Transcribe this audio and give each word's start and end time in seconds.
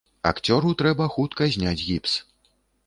Акцёру 0.29 0.71
трэба 0.81 1.11
хутка 1.17 1.43
зняць 1.59 1.79
гіпс. 1.87 2.21